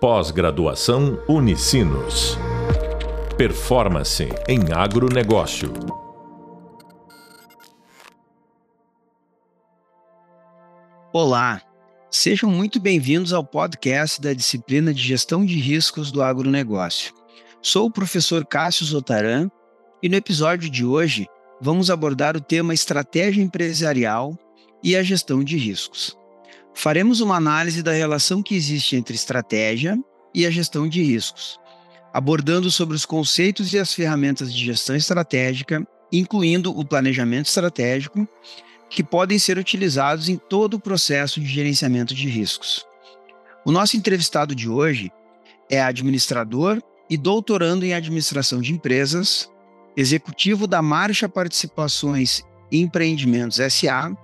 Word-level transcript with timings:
Pós-graduação 0.00 1.20
Unicinos. 1.28 2.38
Performance 3.36 4.28
em 4.46 4.72
agronegócio. 4.72 5.72
Olá, 11.12 11.60
sejam 12.08 12.48
muito 12.48 12.78
bem-vindos 12.78 13.32
ao 13.32 13.42
podcast 13.42 14.20
da 14.20 14.32
disciplina 14.32 14.94
de 14.94 15.02
Gestão 15.02 15.44
de 15.44 15.58
Riscos 15.58 16.12
do 16.12 16.22
Agronegócio. 16.22 17.12
Sou 17.60 17.86
o 17.86 17.92
professor 17.92 18.46
Cássio 18.46 18.86
Zotaran 18.86 19.50
e 20.00 20.08
no 20.08 20.14
episódio 20.14 20.70
de 20.70 20.84
hoje 20.86 21.26
vamos 21.60 21.90
abordar 21.90 22.36
o 22.36 22.40
tema 22.40 22.72
estratégia 22.72 23.42
empresarial 23.42 24.38
e 24.80 24.94
a 24.94 25.02
gestão 25.02 25.42
de 25.42 25.56
riscos. 25.56 26.16
Faremos 26.80 27.20
uma 27.20 27.34
análise 27.34 27.82
da 27.82 27.90
relação 27.90 28.40
que 28.40 28.54
existe 28.54 28.94
entre 28.94 29.16
estratégia 29.16 29.98
e 30.32 30.46
a 30.46 30.50
gestão 30.50 30.88
de 30.88 31.02
riscos, 31.02 31.58
abordando 32.14 32.70
sobre 32.70 32.94
os 32.94 33.04
conceitos 33.04 33.72
e 33.72 33.78
as 33.80 33.92
ferramentas 33.92 34.54
de 34.54 34.64
gestão 34.64 34.94
estratégica, 34.94 35.84
incluindo 36.12 36.70
o 36.70 36.84
planejamento 36.84 37.46
estratégico, 37.46 38.28
que 38.88 39.02
podem 39.02 39.40
ser 39.40 39.58
utilizados 39.58 40.28
em 40.28 40.36
todo 40.36 40.74
o 40.74 40.80
processo 40.80 41.40
de 41.40 41.48
gerenciamento 41.48 42.14
de 42.14 42.28
riscos. 42.28 42.86
O 43.64 43.72
nosso 43.72 43.96
entrevistado 43.96 44.54
de 44.54 44.68
hoje 44.68 45.10
é 45.68 45.82
administrador 45.82 46.80
e 47.10 47.16
doutorando 47.16 47.84
em 47.84 47.92
administração 47.92 48.60
de 48.60 48.72
empresas, 48.72 49.50
executivo 49.96 50.68
da 50.68 50.80
Marcha 50.80 51.28
Participações 51.28 52.44
e 52.70 52.80
Empreendimentos 52.80 53.58
SA, 53.68 54.16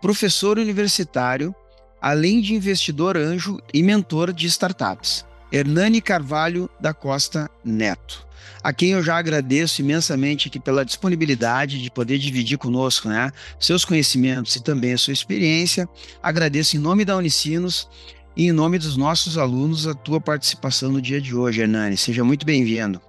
professor 0.00 0.58
universitário, 0.58 1.54
além 2.00 2.40
de 2.40 2.54
investidor 2.54 3.16
anjo 3.16 3.58
e 3.72 3.82
mentor 3.82 4.32
de 4.32 4.46
startups. 4.46 5.24
Hernani 5.52 6.00
Carvalho 6.00 6.70
da 6.80 6.94
Costa 6.94 7.50
Neto, 7.64 8.24
a 8.62 8.72
quem 8.72 8.90
eu 8.90 9.02
já 9.02 9.16
agradeço 9.16 9.80
imensamente 9.80 10.48
aqui 10.48 10.60
pela 10.60 10.84
disponibilidade 10.84 11.82
de 11.82 11.90
poder 11.90 12.18
dividir 12.18 12.56
conosco 12.56 13.08
né, 13.08 13.32
seus 13.58 13.84
conhecimentos 13.84 14.54
e 14.54 14.62
também 14.62 14.92
a 14.92 14.98
sua 14.98 15.12
experiência. 15.12 15.88
Agradeço 16.22 16.76
em 16.76 16.78
nome 16.78 17.04
da 17.04 17.16
Unicinos 17.16 17.88
e 18.36 18.46
em 18.46 18.52
nome 18.52 18.78
dos 18.78 18.96
nossos 18.96 19.36
alunos 19.36 19.88
a 19.88 19.94
tua 19.94 20.20
participação 20.20 20.92
no 20.92 21.02
dia 21.02 21.20
de 21.20 21.34
hoje, 21.34 21.62
Hernani. 21.62 21.96
Seja 21.96 22.22
muito 22.22 22.46
bem-vindo. 22.46 23.00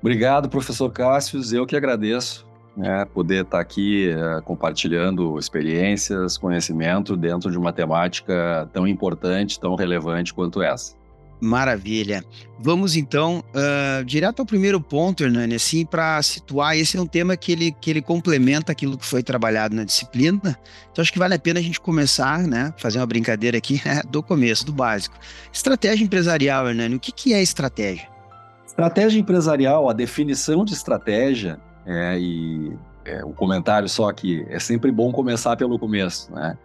Obrigado, 0.00 0.48
professor 0.50 0.90
Cássio. 0.90 1.40
Eu 1.54 1.66
que 1.66 1.74
agradeço 1.74 2.45
né, 2.76 3.04
poder 3.06 3.44
estar 3.44 3.60
aqui 3.60 4.10
uh, 4.10 4.42
compartilhando 4.42 5.38
experiências, 5.38 6.36
conhecimento 6.36 7.16
dentro 7.16 7.50
de 7.50 7.56
uma 7.56 7.72
temática 7.72 8.68
tão 8.72 8.86
importante, 8.86 9.58
tão 9.58 9.74
relevante 9.74 10.34
quanto 10.34 10.62
essa. 10.62 10.94
Maravilha. 11.40 12.24
Vamos 12.58 12.96
então 12.96 13.44
uh, 13.50 14.04
direto 14.04 14.40
ao 14.40 14.46
primeiro 14.46 14.80
ponto, 14.80 15.22
Hernani, 15.22 15.54
assim, 15.54 15.84
para 15.84 16.22
situar. 16.22 16.76
Esse 16.76 16.96
é 16.96 17.00
um 17.00 17.06
tema 17.06 17.36
que 17.36 17.52
ele, 17.52 17.72
que 17.72 17.90
ele 17.90 18.00
complementa 18.00 18.72
aquilo 18.72 18.96
que 18.96 19.04
foi 19.04 19.22
trabalhado 19.22 19.76
na 19.76 19.84
disciplina. 19.84 20.58
Então, 20.90 21.02
acho 21.02 21.12
que 21.12 21.18
vale 21.18 21.34
a 21.34 21.38
pena 21.38 21.60
a 21.60 21.62
gente 21.62 21.78
começar, 21.78 22.38
né? 22.46 22.72
Fazer 22.78 22.98
uma 22.98 23.06
brincadeira 23.06 23.58
aqui 23.58 23.82
né, 23.84 24.00
do 24.10 24.22
começo, 24.22 24.64
do 24.64 24.72
básico. 24.72 25.16
Estratégia 25.52 26.04
empresarial, 26.04 26.68
Hernani, 26.68 26.96
o 26.96 27.00
que, 27.00 27.12
que 27.12 27.34
é 27.34 27.42
estratégia? 27.42 28.08
Estratégia 28.66 29.20
empresarial, 29.20 29.90
a 29.90 29.92
definição 29.92 30.64
de 30.64 30.72
estratégia, 30.72 31.60
é, 31.86 32.18
e 32.18 32.76
é, 33.04 33.24
o 33.24 33.30
comentário 33.30 33.88
só 33.88 34.12
que 34.12 34.44
é 34.48 34.58
sempre 34.58 34.90
bom 34.90 35.12
começar 35.12 35.56
pelo 35.56 35.78
começo, 35.78 36.32
né? 36.34 36.58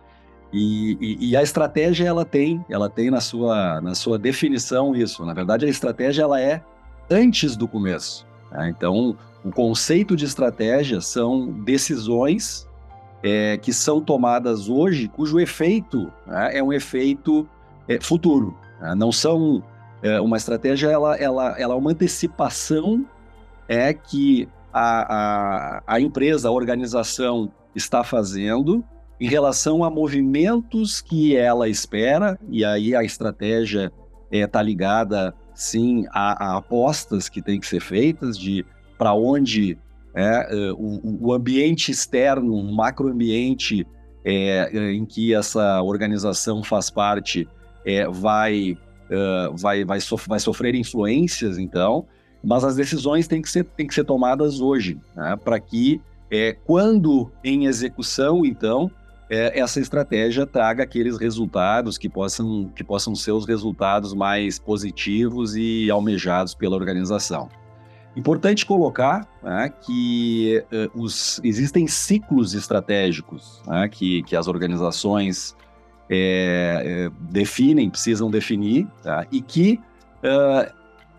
E, 0.53 0.97
e, 0.99 1.29
e, 1.29 1.37
a 1.37 1.41
estratégia 1.41 2.05
ela 2.05 2.25
tem, 2.25 2.65
ela 2.69 2.89
tem 2.89 3.09
na 3.09 3.21
sua, 3.21 3.79
na 3.79 3.95
sua 3.95 4.19
definição 4.19 4.93
isso. 4.93 5.25
Na 5.25 5.33
verdade, 5.33 5.65
a 5.65 5.69
estratégia 5.69 6.23
ela 6.23 6.41
é 6.41 6.61
antes 7.09 7.55
do 7.55 7.69
começo. 7.69 8.27
Né? 8.51 8.67
Então, 8.67 9.15
o 9.45 9.51
conceito 9.51 10.13
de 10.13 10.25
estratégia 10.25 10.99
são 10.99 11.47
decisões 11.47 12.67
é, 13.23 13.57
que 13.57 13.71
são 13.71 14.01
tomadas 14.01 14.67
hoje, 14.67 15.07
cujo 15.07 15.39
efeito 15.39 16.11
né, 16.27 16.57
é 16.57 16.61
um 16.61 16.73
efeito 16.73 17.47
é, 17.87 17.97
futuro. 18.01 18.53
Né? 18.81 18.93
Não 18.93 19.09
são 19.09 19.63
é, 20.03 20.19
uma 20.19 20.35
estratégia, 20.35 20.89
ela, 20.89 21.15
ela, 21.15 21.55
ela 21.57 21.73
é 21.73 21.77
uma 21.77 21.91
antecipação 21.91 23.05
é 23.69 23.93
que 23.93 24.49
a, 24.73 25.81
a, 25.81 25.83
a 25.87 25.99
empresa, 25.99 26.49
a 26.49 26.51
organização 26.51 27.51
está 27.75 28.03
fazendo 28.03 28.83
em 29.19 29.27
relação 29.27 29.83
a 29.83 29.89
movimentos 29.89 30.99
que 30.99 31.35
ela 31.35 31.69
espera, 31.69 32.39
e 32.49 32.65
aí 32.65 32.95
a 32.95 33.03
estratégia 33.03 33.91
está 34.31 34.59
é, 34.59 34.63
ligada, 34.63 35.35
sim, 35.53 36.05
a, 36.09 36.53
a, 36.53 36.57
apostas 36.57 37.29
que 37.29 37.39
têm 37.39 37.59
que 37.59 37.67
ser 37.67 37.81
feitas 37.81 38.35
de 38.37 38.65
para 38.97 39.13
onde 39.13 39.77
é, 40.15 40.47
é, 40.49 40.71
o, 40.71 41.27
o, 41.27 41.33
ambiente 41.33 41.91
externo, 41.91 42.55
um 42.55 42.73
macroambiente 42.73 43.85
é, 44.25 44.69
é, 44.73 44.91
em 44.91 45.05
que 45.05 45.33
essa 45.33 45.81
organização 45.83 46.63
faz 46.63 46.89
parte 46.89 47.47
é, 47.85 48.07
vai, 48.07 48.77
vai, 49.59 49.83
vai, 49.83 49.99
vai 50.27 50.39
sofrer 50.39 50.75
influências, 50.75 51.57
então, 51.57 52.07
mas 52.43 52.63
as 52.63 52.75
decisões 52.75 53.27
têm 53.27 53.41
que 53.41 53.49
ser, 53.49 53.63
têm 53.63 53.87
que 53.87 53.93
ser 53.93 54.03
tomadas 54.03 54.59
hoje, 54.59 54.97
né, 55.15 55.37
para 55.43 55.59
que, 55.59 56.01
é, 56.29 56.55
quando 56.65 57.31
em 57.43 57.65
execução, 57.65 58.45
então, 58.45 58.89
é, 59.29 59.57
essa 59.59 59.79
estratégia 59.79 60.45
traga 60.45 60.83
aqueles 60.83 61.17
resultados 61.17 61.97
que 61.97 62.09
possam, 62.09 62.69
que 62.75 62.83
possam 62.83 63.15
ser 63.15 63.31
os 63.31 63.45
resultados 63.45 64.13
mais 64.13 64.59
positivos 64.59 65.55
e 65.55 65.89
almejados 65.89 66.53
pela 66.53 66.75
organização. 66.75 67.47
Importante 68.13 68.65
colocar 68.65 69.25
né, 69.41 69.71
que 69.85 70.61
uh, 70.69 71.01
os, 71.01 71.39
existem 71.45 71.87
ciclos 71.87 72.53
estratégicos 72.53 73.61
né, 73.65 73.87
que, 73.87 74.21
que 74.23 74.35
as 74.35 74.49
organizações 74.49 75.55
é, 76.09 76.83
é, 76.83 77.11
definem, 77.31 77.89
precisam 77.89 78.29
definir, 78.29 78.85
tá, 79.01 79.25
e 79.31 79.41
que 79.41 79.79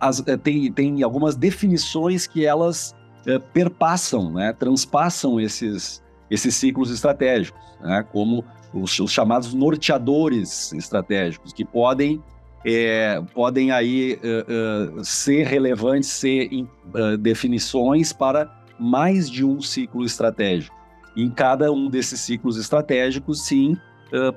as, 0.02 0.20
tem, 0.42 0.72
tem 0.72 1.02
algumas 1.04 1.36
definições 1.36 2.26
que 2.26 2.44
elas 2.44 2.92
uh, 3.24 3.38
perpassam, 3.52 4.32
né, 4.32 4.52
transpassam 4.52 5.40
esses, 5.40 6.02
esses 6.28 6.56
ciclos 6.56 6.90
estratégicos, 6.90 7.60
né, 7.80 8.04
como 8.10 8.44
os, 8.74 8.98
os, 8.98 9.12
chamados 9.12 9.54
norteadores 9.54 10.72
estratégicos, 10.72 11.52
que 11.52 11.64
podem, 11.64 12.20
é, 12.66 13.22
podem 13.32 13.70
aí 13.70 14.18
uh, 14.18 15.04
ser 15.04 15.46
relevantes, 15.46 16.08
ser 16.08 16.50
definições 17.20 18.12
para 18.12 18.52
mais 18.80 19.30
de 19.30 19.44
um 19.44 19.60
ciclo 19.60 20.04
estratégico. 20.04 20.74
Em 21.16 21.30
cada 21.30 21.70
um 21.70 21.88
desses 21.88 22.18
ciclos 22.20 22.56
estratégicos, 22.56 23.44
sim, 23.44 23.76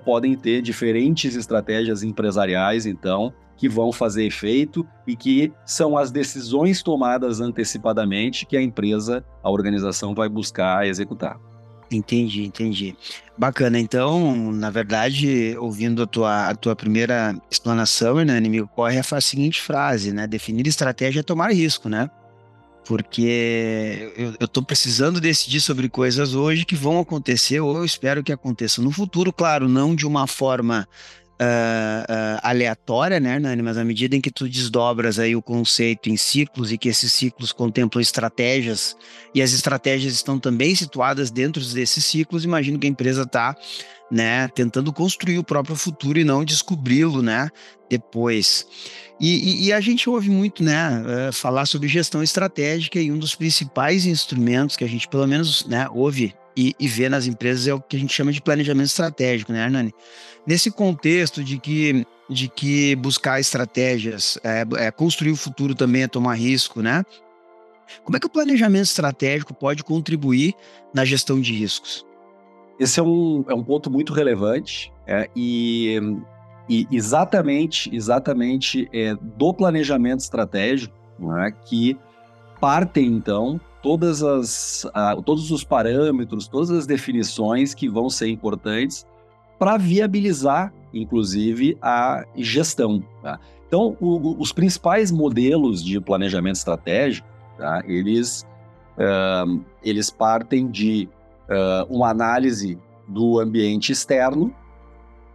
podem 0.03 0.36
ter 0.36 0.62
diferentes 0.62 1.36
estratégias 1.36 2.03
empresariais, 2.03 2.86
então, 2.86 3.34
que 3.57 3.69
vão 3.69 3.91
fazer 3.91 4.25
efeito 4.25 4.85
e 5.07 5.16
que 5.16 5.51
são 5.66 5.97
as 5.97 6.11
decisões 6.11 6.83
tomadas 6.83 7.39
antecipadamente 7.39 8.45
que 8.45 8.57
a 8.57 8.61
empresa, 8.61 9.23
a 9.43 9.49
organização 9.49 10.13
vai 10.13 10.27
buscar 10.27 10.85
executar. 10.85 11.39
Entendi, 11.91 12.43
entendi. 12.43 12.95
Bacana. 13.38 13.79
Então, 13.79 14.51
na 14.51 14.69
verdade, 14.69 15.55
ouvindo 15.59 16.03
a 16.03 16.07
tua, 16.07 16.49
a 16.49 16.55
tua 16.55 16.75
primeira 16.75 17.35
explanação, 17.49 18.19
Hernani, 18.19 18.49
me 18.49 18.61
ocorre 18.61 18.97
a 18.97 19.21
seguinte 19.21 19.61
frase, 19.61 20.11
né? 20.11 20.25
Definir 20.25 20.67
estratégia 20.67 21.19
é 21.19 21.23
tomar 21.23 21.53
risco, 21.53 21.87
né? 21.87 22.09
Porque 22.87 24.13
eu 24.16 24.45
estou 24.45 24.63
precisando 24.63 25.19
decidir 25.19 25.59
sobre 25.59 25.89
coisas 25.89 26.35
hoje 26.35 26.66
que 26.66 26.75
vão 26.75 26.99
acontecer, 26.99 27.59
ou 27.59 27.77
eu 27.77 27.85
espero 27.85 28.23
que 28.23 28.31
aconteçam 28.31 28.83
no 28.83 28.91
futuro, 28.91 29.33
claro, 29.33 29.67
não 29.67 29.95
de 29.95 30.05
uma 30.05 30.27
forma 30.27 30.87
uh, 31.41 32.03
uh, 32.12 32.40
aleatória, 32.41 33.19
né, 33.19 33.40
Nani? 33.40 33.61
Mas 33.61 33.78
à 33.78 33.84
medida 33.84 34.16
em 34.16 34.22
que 34.22 34.32
tu 34.32 34.47
desdobras 34.47 35.20
aí 35.20 35.35
o 35.35 35.41
conceito 35.41 36.09
em 36.09 36.17
ciclos 36.17 36.72
e 36.72 36.78
que 36.78 36.90
esses 36.90 37.11
ciclos 37.11 37.52
contemplam 37.52 38.02
estratégias 38.02 38.96
e 39.34 39.41
as 39.41 39.53
estratégias 39.53 40.14
estão 40.14 40.40
também 40.40 40.76
situadas 40.76 41.32
dentro 41.32 41.64
desses 41.64 42.05
ciclos, 42.05 42.43
imagino 42.43 42.79
que 42.79 42.87
a 42.87 42.90
empresa 42.90 43.23
está 43.23 43.55
né, 44.11 44.47
tentando 44.49 44.93
construir 44.93 45.37
o 45.37 45.43
próprio 45.43 45.76
futuro 45.76 46.20
e 46.20 46.23
não 46.23 46.46
descobri-lo, 46.46 47.22
né, 47.22 47.49
depois. 47.90 48.67
E, 49.20 49.64
e, 49.64 49.67
e, 49.67 49.73
a 49.73 49.79
gente 49.79 50.09
ouve 50.09 50.29
muito, 50.29 50.64
né, 50.64 51.02
uh, 51.29 51.34
falar 51.34 51.66
sobre 51.66 51.87
gestão 51.87 52.22
estratégica 52.22 52.99
e 52.99 53.11
um 53.11 53.17
dos 53.17 53.34
principais 53.34 54.05
instrumentos 54.05 54.76
que 54.76 54.84
a 54.84 54.87
gente, 54.87 55.08
pelo 55.08 55.26
menos, 55.26 55.66
né, 55.66 55.87
ouve 55.91 56.35
e, 56.55 56.75
e 56.79 57.09
nas 57.09 57.28
empresas 57.28 57.67
é 57.67 57.73
o 57.73 57.81
que 57.81 57.96
a 57.96 57.99
gente 57.99 58.13
chama 58.13 58.31
de 58.31 58.41
planejamento 58.41 58.87
estratégico, 58.87 59.52
né, 59.52 59.66
Hernani? 59.66 59.93
Nesse 60.46 60.72
contexto 60.72 61.43
de 61.43 61.57
que, 61.59 62.05
de 62.29 62.47
que 62.47 62.96
buscar 62.96 63.40
estratégias, 63.40 64.37
é, 64.43 64.66
é, 64.78 64.91
construir 64.91 65.31
o 65.31 65.35
futuro 65.35 65.75
também 65.75 66.03
é 66.03 66.07
tomar 66.07 66.35
risco, 66.35 66.81
né? 66.81 67.03
Como 68.03 68.17
é 68.17 68.19
que 68.19 68.28
o 68.28 68.29
planejamento 68.29 68.85
estratégico 68.85 69.53
pode 69.53 69.84
contribuir 69.84 70.53
na 70.93 71.05
gestão 71.05 71.40
de 71.40 71.53
riscos? 71.53 72.05
Esse 72.79 72.99
é 72.99 73.03
um, 73.03 73.46
é 73.47 73.53
um 73.53 73.63
ponto 73.63 73.90
muito 73.90 74.13
relevante 74.13 74.91
é, 75.08 75.29
e 75.35 75.99
e 76.67 76.87
exatamente, 76.91 77.96
exatamente 77.96 78.90
é, 78.91 79.16
do 79.16 79.53
planejamento 79.53 80.22
estratégico 80.22 80.96
né, 81.19 81.53
que 81.66 81.97
partem, 82.59 83.05
então, 83.05 83.59
todas 83.85 84.23
as, 84.23 84.87
todos 85.23 85.52
os 85.52 85.64
parâmetros, 85.64 86.47
todas 86.47 86.72
as 86.72 86.87
definições 86.87 87.76
que 87.76 87.87
vão 87.87 88.09
ser 88.09 88.28
importantes 88.29 89.05
para 89.59 89.78
viabilizar, 89.78 90.73
inclusive, 90.91 91.78
a 91.79 92.26
gestão. 92.35 93.03
Tá? 93.22 93.40
Então, 93.67 93.96
o, 94.02 94.41
os 94.41 94.52
principais 94.52 95.11
modelos 95.11 95.84
de 95.84 96.02
planejamento 96.02 96.55
estratégico, 96.55 97.28
tá? 97.59 97.84
eles, 97.85 98.43
uh, 98.97 99.61
eles 99.84 100.09
partem 100.09 100.67
de 100.67 101.08
uh, 101.47 101.85
uma 101.87 102.09
análise 102.09 102.79
do 103.08 103.40
ambiente 103.40 103.91
externo, 103.91 104.52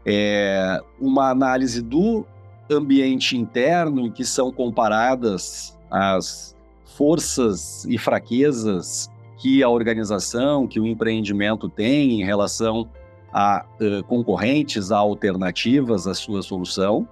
é, 0.04 0.82
uma 1.00 1.30
análise 1.30 1.80
do 1.80 2.26
ambiente 2.68 3.36
interno, 3.36 4.06
em 4.06 4.10
que 4.10 4.24
são 4.24 4.50
comparadas 4.50 5.78
as 5.88 6.56
forças 6.96 7.84
e 7.86 7.96
fraquezas 7.98 9.10
que 9.38 9.62
a 9.62 9.68
organização, 9.68 10.66
que 10.66 10.78
o 10.78 10.86
empreendimento 10.86 11.68
tem 11.68 12.20
em 12.20 12.24
relação 12.24 12.88
a 13.32 13.64
uh, 13.80 14.04
concorrentes, 14.04 14.92
a 14.92 14.98
alternativas 14.98 16.06
à 16.06 16.14
sua 16.14 16.42
solução, 16.42 17.08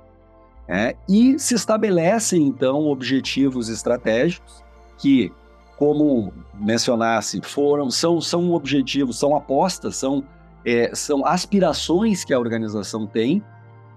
é, 0.66 0.94
e 1.08 1.38
se 1.38 1.54
estabelecem 1.54 2.42
então 2.42 2.88
objetivos 2.88 3.70
estratégicos 3.70 4.62
que, 4.98 5.32
como 5.78 6.30
mencionasse, 6.54 7.40
foram 7.42 7.90
são, 7.90 8.20
são 8.20 8.52
objetivos, 8.52 9.18
são 9.18 9.34
apostas, 9.34 9.96
são, 9.96 10.22
é, 10.66 10.94
são 10.94 11.24
aspirações 11.24 12.22
que 12.22 12.34
a 12.34 12.38
organização 12.38 13.06
tem, 13.06 13.42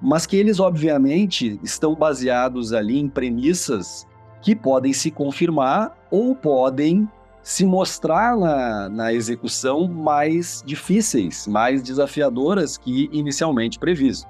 mas 0.01 0.25
que 0.25 0.37
eles 0.37 0.61
obviamente 0.61 1.59
estão 1.61 1.93
baseados 1.93 2.71
ali 2.71 2.97
em 2.97 3.09
premissas 3.09 4.07
que 4.41 4.55
podem 4.55 4.93
se 4.93 5.11
confirmar 5.11 5.95
ou 6.09 6.35
podem 6.35 7.07
se 7.43 7.65
mostrar 7.65 8.38
na, 8.38 8.89
na 8.89 9.13
execução 9.13 9.88
mais 9.88 10.63
difíceis, 10.65 11.47
mais 11.47 11.81
desafiadoras 11.81 12.77
que 12.77 13.09
inicialmente 13.11 13.79
previsto. 13.79 14.27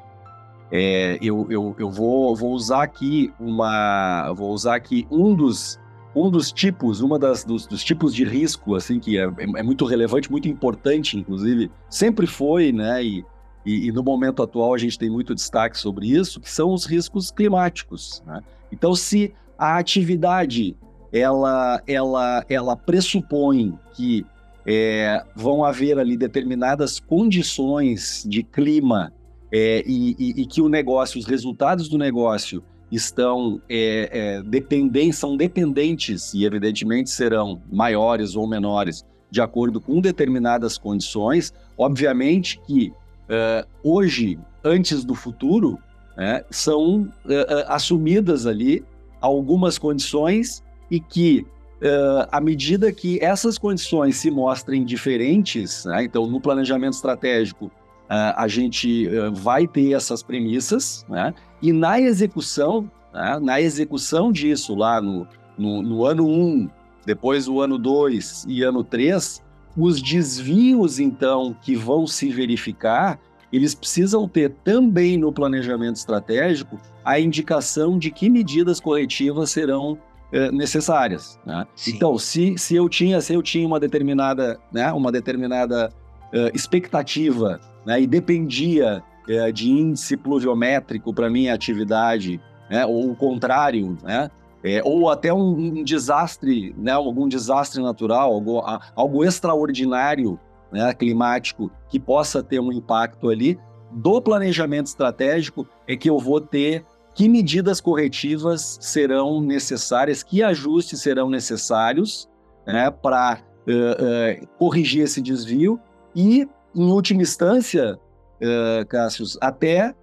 É, 0.72 1.18
eu, 1.22 1.46
eu, 1.50 1.76
eu 1.78 1.90
vou, 1.90 2.34
vou 2.36 2.52
usar 2.54 2.84
aqui 2.84 3.34
uma 3.38 4.32
vou 4.32 4.52
usar 4.54 4.76
aqui 4.76 5.06
um 5.12 5.36
dos 5.36 5.78
um 6.16 6.30
dos 6.30 6.52
tipos, 6.52 7.02
uma 7.02 7.20
das 7.20 7.44
dos, 7.44 7.66
dos 7.66 7.84
tipos 7.84 8.16
de 8.16 8.24
risco 8.24 8.76
assim 8.76 8.98
que 8.98 9.18
é, 9.18 9.24
é, 9.24 9.64
muito 9.64 9.86
relevante, 9.86 10.32
muito 10.32 10.48
importante, 10.48 11.18
inclusive 11.18 11.70
sempre 11.90 12.26
foi, 12.26 12.72
né? 12.72 13.04
E, 13.04 13.26
e, 13.66 13.88
e, 13.88 13.92
no 13.92 14.02
momento 14.02 14.42
atual 14.42 14.74
a 14.74 14.78
gente 14.78 14.98
tem 14.98 15.10
muito 15.10 15.36
destaque 15.36 15.78
sobre 15.78 16.08
isso, 16.08 16.40
que 16.40 16.50
são 16.50 16.74
os 16.74 16.86
riscos 16.86 17.32
climáticos. 17.32 18.24
Né? 18.26 18.42
Então, 18.72 18.96
se 18.96 19.34
a 19.62 19.78
atividade 19.78 20.76
ela, 21.14 21.80
ela, 21.86 22.44
ela 22.50 22.76
pressupõe 22.76 23.78
que 23.94 24.26
é, 24.66 25.24
vão 25.36 25.64
haver 25.64 26.00
ali 26.00 26.18
determinadas 26.18 27.00
condições 27.00 28.26
de 28.28 28.42
clima 28.42 29.14
é, 29.54 29.84
e, 29.86 30.16
e, 30.18 30.42
e, 30.42 30.46
que 30.48 30.64
o 30.64 30.68
negócio, 30.68 31.20
os 31.20 31.28
resultados 31.28 31.88
do 31.88 31.98
negócio 31.98 32.64
estão 32.92 33.62
é, 33.70 34.10
é, 34.12 34.42
dependentes, 34.42 35.20
são 35.20 35.38
dependentes 35.38 36.34
e 36.34 36.44
evidentemente 36.44 37.12
serão 37.12 37.62
maiores 37.72 38.36
ou 38.36 38.48
menores 38.48 39.06
de 39.30 39.42
acordo 39.42 39.80
com 39.80 40.02
determinadas 40.02 40.76
condições. 40.76 41.54
Obviamente 41.78 42.60
que 42.66 42.92
é, 43.30 43.64
hoje, 43.84 44.40
antes 44.64 45.04
do 45.04 45.14
futuro, 45.14 45.78
é, 46.18 46.44
são 46.50 47.08
é, 47.28 47.66
assumidas 47.68 48.48
ali 48.48 48.84
algumas 49.22 49.78
condições 49.78 50.64
e 50.90 51.00
que, 51.00 51.46
uh, 51.82 52.28
à 52.32 52.42
medida 52.42 52.92
que 52.92 53.24
essas 53.24 53.58
condições 53.58 54.18
se 54.18 54.32
mostrem 54.32 54.84
diferentes, 54.84 55.86
né, 55.86 56.04
então 56.04 56.26
no 56.26 56.42
planejamento 56.42 56.94
estratégico 56.94 57.66
uh, 57.66 58.34
a 58.36 58.48
gente 58.48 59.08
uh, 59.08 59.32
vai 59.34 59.68
ter 59.68 59.94
essas 59.94 60.22
premissas, 60.24 61.06
né, 61.08 61.34
e 61.62 61.72
na 61.72 62.02
execução, 62.02 62.92
né, 63.14 63.40
na 63.40 63.62
execução 63.62 64.32
disso 64.32 64.76
lá 64.76 65.00
no, 65.00 65.28
no, 65.58 65.82
no 65.82 66.06
ano 66.06 66.28
1, 66.28 66.30
um, 66.30 66.70
depois 67.06 67.48
o 67.48 67.62
ano 67.62 67.78
2 67.78 68.46
e 68.50 68.64
ano 68.64 68.84
3, 68.84 69.42
os 69.78 70.02
desvios 70.02 71.00
então 71.00 71.56
que 71.62 71.76
vão 71.76 72.06
se 72.06 72.30
verificar 72.30 73.20
eles 73.52 73.76
precisam 73.76 74.28
ter 74.28 74.52
também 74.64 75.18
no 75.18 75.32
planejamento 75.32 75.98
estratégico 75.98 76.80
a 77.04 77.20
indicação 77.20 77.98
de 77.98 78.12
que 78.12 78.30
medidas 78.30 78.80
corretivas 78.80 79.52
serão 79.52 79.98
é, 80.32 80.52
necessárias. 80.52 81.40
Né? 81.46 81.66
Então, 81.88 82.18
se, 82.18 82.58
se 82.58 82.76
eu 82.76 82.88
tinha 82.88 83.20
se 83.20 83.34
eu 83.34 83.42
tinha 83.42 83.68
uma 83.68 83.80
determinada 83.80 84.60
né, 84.72 84.92
uma 84.94 85.12
determinada 85.12 85.92
uh, 86.34 86.56
expectativa 86.56 87.60
né, 87.86 88.02
e 88.02 88.08
dependia 88.08 89.04
uh, 89.28 89.52
de 89.52 89.70
índice 89.70 90.16
pluviométrico 90.16 91.14
para 91.14 91.30
minha 91.30 91.54
atividade, 91.54 92.40
né, 92.70 92.86
ou 92.86 93.12
o 93.12 93.16
contrário, 93.16 93.98
né, 94.04 94.30
é, 94.64 94.82
ou 94.86 95.10
até 95.10 95.34
um, 95.34 95.80
um, 95.80 95.84
desastre, 95.84 96.74
né, 96.78 96.92
algum 96.92 97.28
desastre 97.28 97.82
natural, 97.82 98.32
algo, 98.32 98.64
algo 98.96 99.24
extraordinário 99.26 100.40
né, 100.72 100.94
climático 100.94 101.72
que 101.90 102.00
possa 102.00 102.42
ter 102.42 102.60
um 102.60 102.72
impacto 102.72 103.30
ali, 103.30 103.60
do 103.92 104.22
planejamento 104.22 104.88
estratégico 104.88 105.68
é 105.88 105.98
que 105.98 106.10
eu 106.10 106.18
vou 106.18 106.40
ter 106.40 106.86
que 107.14 107.28
medidas 107.28 107.82
corretivas 107.82 108.78
serão 108.80 109.42
necessárias, 109.42 110.24
que 110.24 110.42
ajustes 110.42 111.02
serão 111.02 111.30
necessários 111.30 112.30
né, 112.66 112.90
para 112.90 113.42
uh, 113.68 114.44
uh, 114.44 114.48
corrigir 114.58 115.04
esse 115.04 115.22
desvio 115.22 115.80
e, 116.16 116.48
em 116.74 116.86
última 116.92 117.22
instância, 117.22 118.00
uh, 118.42 118.86
Cássius, 118.88 119.38
até 119.42 119.94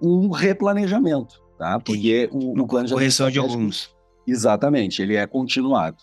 um 0.00 0.30
replanejamento, 0.30 1.34
tá? 1.58 1.78
Porque 1.78 2.30
o, 2.32 2.52
o 2.52 2.66
planejamento 2.66 2.94
correção 2.94 3.30
de 3.30 3.38
rumos. 3.38 3.94
Exatamente, 4.26 5.02
ele 5.02 5.16
é 5.16 5.26
continuado. 5.26 5.98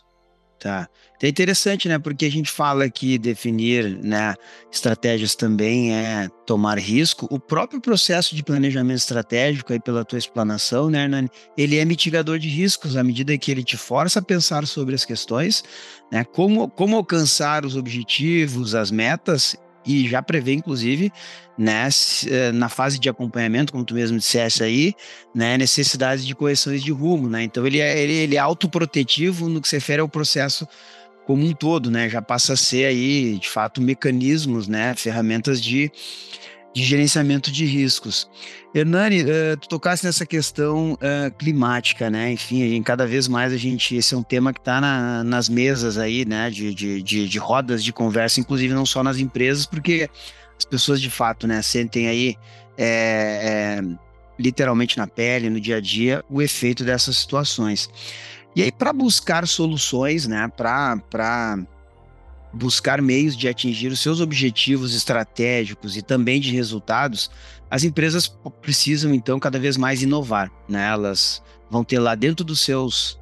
Tá. 0.59 0.89
É 1.21 1.27
interessante, 1.27 1.87
né? 1.87 1.99
Porque 1.99 2.25
a 2.25 2.31
gente 2.31 2.49
fala 2.49 2.89
que 2.89 3.17
definir 3.19 3.97
né, 4.03 4.33
estratégias 4.71 5.35
também 5.35 5.93
é 5.93 6.27
tomar 6.47 6.79
risco. 6.79 7.27
O 7.29 7.39
próprio 7.39 7.79
processo 7.79 8.35
de 8.35 8.43
planejamento 8.43 8.97
estratégico, 8.97 9.71
aí 9.71 9.79
pela 9.79 10.03
tua 10.03 10.17
explanação, 10.17 10.89
né, 10.89 11.03
Hernani, 11.03 11.29
ele 11.55 11.77
é 11.77 11.85
mitigador 11.85 12.39
de 12.39 12.49
riscos 12.49 12.97
à 12.97 13.03
medida 13.03 13.37
que 13.37 13.51
ele 13.51 13.63
te 13.63 13.77
força 13.77 14.17
a 14.19 14.21
pensar 14.21 14.65
sobre 14.65 14.95
as 14.95 15.05
questões, 15.05 15.63
né? 16.11 16.23
Como, 16.23 16.67
como 16.69 16.95
alcançar 16.95 17.63
os 17.63 17.75
objetivos, 17.75 18.73
as 18.73 18.89
metas 18.89 19.55
e 19.87 20.07
já 20.07 20.21
prevê, 20.21 20.53
inclusive, 20.53 21.11
né, 21.57 21.87
eh, 22.27 22.51
na 22.51 22.69
fase 22.69 22.99
de 22.99 23.09
acompanhamento, 23.09 23.71
como 23.71 23.85
tu 23.85 23.95
mesmo 23.95 24.17
disseste 24.17 24.63
aí, 24.63 24.93
né, 25.33 25.57
necessidades 25.57 26.25
de 26.25 26.35
correções 26.35 26.83
de 26.83 26.91
rumo, 26.91 27.29
né? 27.29 27.43
Então 27.43 27.65
ele 27.65 27.79
é, 27.79 27.97
ele, 27.99 28.13
ele 28.13 28.35
é 28.35 28.39
autoprotetivo 28.39 29.49
no 29.49 29.61
que 29.61 29.67
se 29.67 29.77
refere 29.77 30.01
ao 30.01 30.09
processo 30.09 30.67
como 31.25 31.45
um 31.45 31.53
todo, 31.53 31.89
né? 31.89 32.09
Já 32.09 32.21
passa 32.21 32.53
a 32.53 32.57
ser 32.57 32.85
aí, 32.85 33.37
de 33.37 33.49
fato, 33.49 33.81
mecanismos, 33.81 34.67
né, 34.67 34.93
ferramentas 34.95 35.61
de, 35.61 35.91
de 36.77 36.83
gerenciamento 36.83 37.51
de 37.51 37.65
riscos. 37.65 38.29
Hernani, 38.73 39.23
uh, 39.23 39.57
tu 39.59 39.67
tocasse 39.67 40.05
nessa 40.05 40.27
questão 40.27 40.93
uh, 40.93 41.31
climática, 41.35 42.07
né? 42.07 42.31
Enfim, 42.31 42.79
cada 42.83 43.07
vez 43.07 43.27
mais 43.27 43.51
a 43.51 43.57
gente, 43.57 43.95
esse 43.95 44.13
é 44.13 44.17
um 44.17 44.21
tema 44.21 44.53
que 44.53 44.59
está 44.59 44.79
na, 44.79 45.23
nas 45.23 45.49
mesas 45.49 45.97
aí, 45.97 46.23
né? 46.23 46.51
De, 46.51 46.71
de, 46.75 47.01
de, 47.01 47.27
de, 47.27 47.39
rodas 47.39 47.83
de 47.83 47.91
conversa, 47.91 48.39
inclusive 48.39 48.75
não 48.75 48.85
só 48.85 49.03
nas 49.03 49.17
empresas, 49.17 49.65
porque 49.65 50.07
as 50.55 50.65
pessoas 50.65 51.01
de 51.01 51.09
fato, 51.09 51.47
né, 51.47 51.63
sentem 51.63 52.07
aí 52.07 52.35
é, 52.77 53.79
é, 53.79 53.97
literalmente 54.37 54.99
na 54.99 55.07
pele, 55.07 55.49
no 55.49 55.59
dia 55.59 55.77
a 55.77 55.81
dia, 55.81 56.23
o 56.29 56.43
efeito 56.43 56.83
dessas 56.83 57.17
situações. 57.17 57.89
E 58.55 58.61
aí, 58.61 58.71
para 58.71 58.93
buscar 58.93 59.47
soluções, 59.47 60.27
né? 60.27 60.47
Para 60.55 61.57
buscar 62.57 63.01
meios 63.01 63.37
de 63.37 63.47
atingir 63.47 63.89
os 63.91 63.99
seus 63.99 64.19
objetivos 64.19 64.95
estratégicos 64.95 65.95
e 65.95 66.01
também 66.01 66.41
de 66.41 66.51
resultados, 66.51 67.29
as 67.69 67.83
empresas 67.83 68.27
precisam 68.61 69.13
então 69.13 69.39
cada 69.39 69.59
vez 69.59 69.77
mais 69.77 70.01
inovar, 70.01 70.51
né? 70.67 70.89
Elas 70.89 71.41
vão 71.69 71.83
ter 71.83 71.99
lá 71.99 72.15
dentro 72.15 72.43
dos 72.43 72.59
seus 72.61 73.19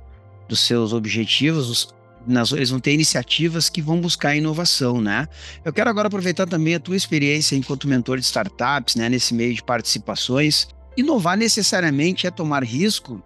dos 0.48 0.60
seus 0.60 0.94
objetivos, 0.94 1.70
os, 1.70 1.96
nas, 2.27 2.51
eles 2.51 2.70
vão 2.70 2.80
ter 2.80 2.94
iniciativas 2.94 3.68
que 3.68 3.82
vão 3.82 4.00
buscar 4.00 4.36
inovação, 4.36 5.01
né? 5.01 5.27
Eu 5.63 5.74
quero 5.74 5.89
agora 5.89 6.08
aproveitar 6.08 6.48
também 6.48 6.75
a 6.75 6.80
tua 6.80 6.96
experiência 6.96 7.56
enquanto 7.56 7.88
mentor 7.88 8.20
de 8.20 8.25
startups, 8.25 8.96
né? 8.96 9.10
Nesse 9.10 9.34
meio 9.34 9.54
de 9.54 9.63
participações. 9.63 10.68
Inovar 10.96 11.36
necessariamente 11.36 12.25
é 12.25 12.32
tomar 12.32 12.63
risco? 12.63 13.22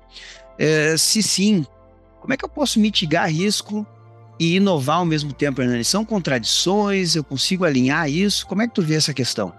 É, 0.58 0.96
se 0.98 1.22
sim, 1.22 1.66
como 2.20 2.34
é 2.34 2.38
que 2.38 2.44
eu 2.44 2.50
posso 2.50 2.80
mitigar 2.80 3.30
risco 3.30 3.86
e 4.40 4.56
inovar 4.56 4.98
ao 4.98 5.06
mesmo 5.06 5.34
tempo, 5.34 5.62
Hernani? 5.62 5.84
São 5.84 6.06
contradições? 6.06 7.16
Eu 7.16 7.24
consigo 7.24 7.66
alinhar 7.66 8.10
isso? 8.10 8.48
Como 8.48 8.62
é 8.62 8.68
que 8.68 8.74
tu 8.74 8.82
vê 8.82 8.96
essa 8.96 9.14
questão? 9.14 9.54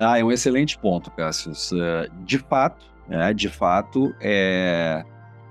Ah, 0.00 0.18
é 0.18 0.24
um 0.24 0.32
excelente 0.32 0.78
ponto, 0.78 1.10
Cassius. 1.10 1.72
Uh, 1.72 2.10
de 2.24 2.38
fato, 2.38 2.84
é, 3.08 3.32
de 3.32 3.48
fato, 3.48 4.14
é, 4.20 5.04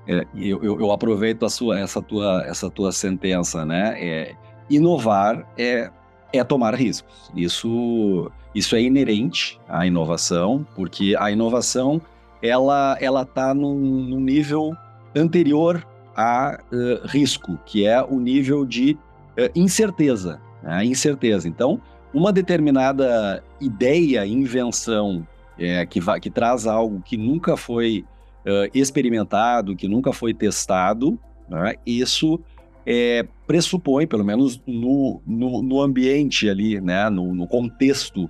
é 0.08 0.26
eu, 0.36 0.62
eu, 0.64 0.92
aproveito 0.92 1.48
sua, 1.50 1.80
essa, 1.80 2.02
tua, 2.02 2.44
essa 2.46 2.70
tua 2.70 2.92
sentença, 2.92 3.66
né? 3.66 3.96
É, 3.98 4.36
inovar 4.70 5.46
é, 5.58 5.90
é 6.34 6.44
tomar 6.44 6.76
riscos. 6.76 7.32
Isso, 7.36 8.30
isso 8.54 8.76
é 8.76 8.82
inerente 8.82 9.60
à 9.68 9.86
inovação, 9.86 10.66
porque 10.76 11.16
a 11.18 11.32
inovação 11.32 12.02
ela 12.42 12.98
ela 13.00 13.24
está 13.24 13.54
num, 13.54 13.76
num, 13.76 14.20
nível 14.20 14.76
anterior 15.16 15.86
a 16.16 16.60
uh, 16.72 17.08
risco, 17.08 17.60
que 17.66 17.86
é 17.86 18.02
o 18.02 18.20
nível 18.20 18.66
de 18.66 18.94
uh, 18.94 19.50
incerteza. 19.56 20.40
Né? 20.64 20.86
Incerteza. 20.86 21.48
Então, 21.48 21.82
uma 22.14 22.32
determinada 22.32 23.44
ideia, 23.60 24.26
invenção 24.26 25.28
é, 25.60 25.86
que, 25.86 26.00
que 26.22 26.30
traz 26.30 26.66
algo 26.66 27.02
que 27.02 27.18
nunca 27.18 27.58
foi 27.58 28.06
uh, 28.46 28.70
experimentado, 28.74 29.76
que 29.76 29.88
nunca 29.88 30.14
foi 30.14 30.34
testado, 30.34 31.20
né? 31.50 31.76
isso 31.86 32.40
é, 32.86 33.26
pressupõe, 33.46 34.08
pelo 34.08 34.24
menos 34.24 34.62
no, 34.66 35.22
no, 35.26 35.62
no 35.62 35.82
ambiente 35.82 36.50
ali, 36.50 36.80
né? 36.80 37.10
no, 37.10 37.34
no 37.34 37.48
contexto 37.48 38.30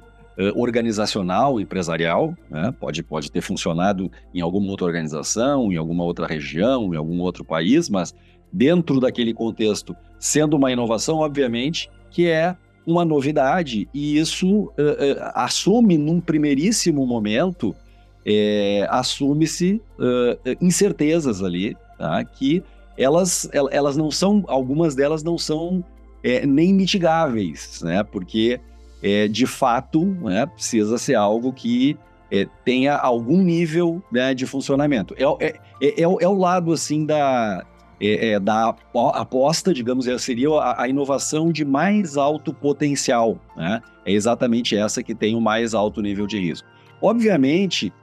organizacional, 0.56 1.62
empresarial, 1.62 2.36
né? 2.50 2.74
pode, 2.77 3.01
pode 3.01 3.32
ter 3.32 3.42
funcionado 3.42 4.12
em 4.34 4.42
alguma 4.42 4.70
outra 4.70 4.86
organização, 4.86 5.72
em 5.72 5.77
alguma 5.77 6.04
outra 6.04 6.27
região, 6.27 6.94
em 6.94 6.98
algum 6.98 7.22
outro 7.22 7.46
país, 7.46 7.89
mas 7.89 8.13
dentro 8.51 9.00
daquele 9.00 9.34
contexto, 9.34 9.96
sendo 10.20 10.58
uma 10.58 10.72
inovação, 10.72 11.18
obviamente, 11.18 11.89
que 12.10 12.27
é 12.27 12.56
uma 12.86 13.04
novidade 13.04 13.89
e 13.94 14.18
isso 14.18 14.48
uh, 14.48 14.70
uh, 14.70 15.32
assume 15.34 15.98
num 15.98 16.20
primeiríssimo 16.20 17.06
momento 17.06 17.75
assume-se 18.89 19.80
uh, 20.00 20.56
incertezas 20.60 21.44
ali, 21.44 21.77
tá? 21.96 22.25
que 22.25 22.63
elas, 22.98 23.48
elas 23.54 23.96
não 23.96 24.10
são, 24.10 24.44
algumas 24.48 24.96
delas 24.96 25.22
não 25.22 25.38
são 25.38 25.86
é, 26.24 26.44
nem 26.44 26.74
mitigáveis, 26.74 27.84
né? 27.84 28.04
porque 28.04 28.60
é, 29.06 29.28
de 29.28 29.46
fato 29.46 30.04
né, 30.04 30.48
precisa 30.48 30.98
ser 30.98 31.14
algo 31.14 31.54
que 31.54 31.96
é, 32.32 32.48
tenha 32.66 32.96
algum 32.96 33.38
nível 33.38 34.02
né, 34.12 34.34
de 34.34 34.48
funcionamento. 34.48 35.14
É, 35.16 35.46
é, 35.46 35.60
é, 35.80 36.02
é, 36.02 36.28
o 36.28 36.34
lado 36.34 36.74
assim 36.74 37.06
da, 37.06 37.64
é, 38.02 38.30
é, 38.30 38.40
da 38.40 38.76
aposta, 39.14 39.72
digamos, 39.72 40.08
seria 40.20 40.50
a, 40.54 40.82
a, 40.82 40.90
inovação 40.90 41.52
de 41.52 41.64
mais 41.64 42.18
alto 42.18 42.52
potencial. 42.52 43.40
Né? 43.56 43.80
É 44.04 44.12
exatamente 44.12 44.76
essa 44.76 45.04
que 45.04 45.14
tem 45.14 45.36
o 45.36 45.42
mais 45.42 45.76
alto 45.76 46.02
nível 46.02 46.26
de 46.26 46.40
risco. 46.40 46.68
Obviamente 47.00 47.94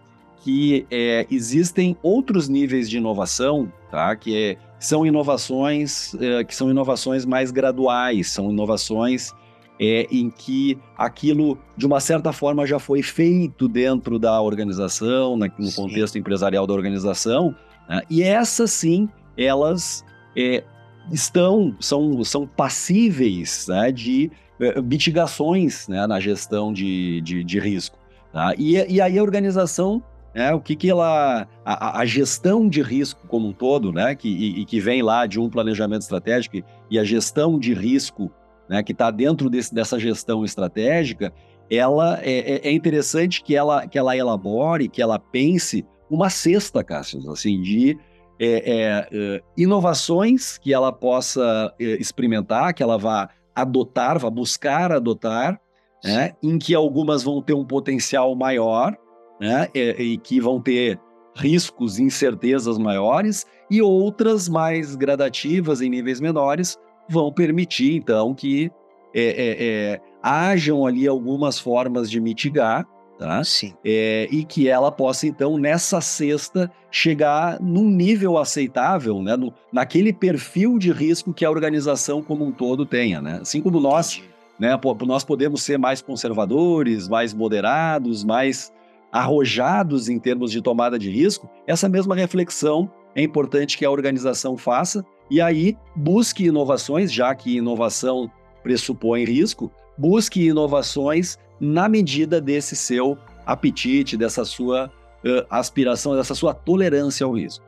que 0.45 0.87
é, 0.89 1.27
existem 1.31 1.97
outros 2.01 2.49
níveis 2.49 2.89
de 2.89 2.99
inovação, 2.99 3.73
tá? 3.91 4.15
que 4.15 4.37
é, 4.37 4.57
são 4.79 5.05
inovações 5.05 6.15
é, 6.15 6.45
que 6.45 6.55
são 6.55 6.71
inovações 6.71 7.25
mais 7.25 7.51
graduais, 7.51 8.31
são 8.31 8.51
inovações 8.51 9.33
é, 9.81 10.07
em 10.11 10.31
que 10.31 10.79
aquilo, 10.97 11.59
de 11.77 11.87
uma 11.87 12.01
certa 12.01 12.33
forma, 12.33 12.67
já 12.67 12.79
foi 12.79 13.03
feito 13.03 13.69
dentro 13.69 14.19
da 14.19 14.41
organização, 14.41 15.37
no 15.37 15.67
sim. 15.67 15.83
contexto 15.83 16.19
empresarial 16.19 16.67
da 16.67 16.75
organização, 16.75 17.55
né? 17.89 18.03
e 18.09 18.23
essa 18.23 18.67
sim 18.67 19.09
elas 19.37 20.05
é, 20.37 20.63
estão, 21.11 21.75
são, 21.81 22.23
são 22.25 22.47
passíveis 22.47 23.67
né, 23.69 23.91
de 23.91 24.31
é, 24.61 24.81
mitigações 24.81 25.89
né, 25.89 26.07
na 26.07 26.21
gestão 26.21 26.73
de, 26.73 27.21
de, 27.23 27.43
de 27.43 27.59
risco. 27.59 27.99
Tá? 28.33 28.55
E, 28.57 28.75
e 28.95 29.01
aí 29.01 29.19
a 29.19 29.23
organização, 29.23 30.03
né, 30.35 30.53
o 30.55 30.61
que, 30.61 30.77
que 30.77 30.89
ela. 30.89 31.47
A, 31.65 32.01
a, 32.01 32.07
gestão 32.07 32.69
de 32.69 32.81
risco 32.83 33.27
como 33.29 33.49
um 33.49 33.53
todo, 33.53 33.93
né, 33.93 34.15
que, 34.15 34.29
e, 34.29 34.61
e, 34.61 34.65
que 34.65 34.81
vem 34.81 35.03
lá 35.03 35.27
de 35.27 35.39
um 35.39 35.51
planejamento 35.51 36.03
estratégico, 36.03 36.63
e 36.91 36.99
a 36.99 37.05
gestão 37.05 37.59
de 37.59 37.75
risco 37.75 38.31
né, 38.73 38.83
que 38.83 38.93
está 38.93 39.11
dentro 39.11 39.51
desse, 39.51 39.75
dessa 39.75 39.99
gestão 39.99 40.47
estratégica, 40.47 41.31
ela 41.71 42.19
é, 42.23 42.55
é, 42.55 42.69
é, 42.69 42.73
interessante 42.73 43.43
que 43.43 43.55
ela, 43.55 43.87
que 43.87 43.99
ela 43.99 44.17
elabore, 44.17 44.89
que 44.89 45.03
ela 45.03 45.19
pense 45.19 45.85
uma 46.09 46.31
cesta, 46.31 46.83
Cássio, 46.83 47.31
assim, 47.31 47.61
de 47.61 47.99
é, 48.41 48.47
é, 48.47 49.09
é, 49.13 49.43
inovações 49.59 50.57
que 50.57 50.73
ela 50.73 50.91
possa 50.91 51.75
é, 51.79 51.85
experimentar, 52.01 52.73
que 52.73 52.83
ela 52.83 52.97
vá 52.97 53.29
adotar, 53.55 54.19
vá 54.19 54.31
buscar 54.31 54.91
adotar, 54.91 55.61
né, 56.03 56.33
em 56.43 56.59
que 56.59 56.75
algumas 56.75 57.23
vão 57.23 57.43
ter 57.43 57.53
um 57.53 57.67
potencial 57.67 58.35
maior, 58.35 58.97
né, 59.39 59.69
e, 59.75 60.15
e 60.15 60.17
que 60.17 60.41
vão 60.41 60.59
ter 60.63 60.99
riscos, 61.37 61.99
incertezas 61.99 62.79
maiores, 62.79 63.45
e 63.71 63.83
outras 63.83 64.49
mais 64.49 64.97
gradativas 64.97 65.83
em 65.83 65.91
níveis 65.91 66.23
menores 66.23 66.79
vão 67.09 67.33
permitir, 67.33 67.95
então, 67.95 68.35
que 68.35 68.71
é, 69.15 69.23
é, 69.23 69.57
é, 69.61 70.01
hajam 70.23 70.87
ali 70.87 71.07
algumas 71.07 71.59
formas 71.59 72.11
de 72.11 72.21
mitigar 72.21 72.87
tá? 73.23 73.45
Sim. 73.45 73.73
É, 73.85 74.27
e 74.31 74.45
que 74.45 74.69
ela 74.69 74.91
possa, 74.91 75.27
então, 75.27 75.57
nessa 75.57 76.01
cesta, 76.01 76.71
chegar 76.91 77.61
num 77.61 77.89
nível 77.89 78.37
aceitável, 78.37 79.23
né? 79.23 79.37
No, 79.37 79.53
naquele 79.73 80.13
perfil 80.13 80.79
de 80.79 80.91
risco 80.91 81.33
que 81.33 81.45
a 81.45 81.51
organização 81.51 82.21
como 82.21 82.45
um 82.45 82.51
todo 82.51 82.85
tenha, 82.85 83.21
né? 83.21 83.39
Assim 83.41 83.61
como 83.61 83.79
nós, 83.79 84.21
né? 84.59 84.79
Nós 85.07 85.25
podemos 85.25 85.63
ser 85.63 85.79
mais 85.79 86.03
conservadores, 86.03 87.09
mais 87.09 87.33
moderados, 87.33 88.25
mais 88.25 88.73
arrojados 89.13 90.09
em 90.09 90.19
termos 90.19 90.51
de 90.51 90.63
tomada 90.63 90.99
de 90.99 91.11
risco, 91.11 91.49
essa 91.67 91.87
mesma 91.87 92.15
reflexão 92.15 92.91
é 93.15 93.23
importante 93.23 93.77
que 93.77 93.85
a 93.85 93.91
organização 93.91 94.57
faça 94.57 95.05
e 95.31 95.41
aí 95.41 95.77
busque 95.95 96.45
inovações, 96.45 97.13
já 97.13 97.35
que 97.35 97.57
inovação 97.57 98.31
pressupõe 98.63 99.25
risco, 99.25 99.71
busque 99.97 100.47
inovações 100.47 101.39
na 101.61 101.89
medida 101.89 102.41
desse 102.41 102.77
seu 102.77 103.17
apetite, 103.47 104.17
dessa 104.17 104.45
sua 104.45 104.87
uh, 105.25 105.47
aspiração, 105.51 106.17
dessa 106.17 106.35
sua 106.35 106.55
tolerância 106.55 107.25
ao 107.25 107.33
risco. 107.33 107.65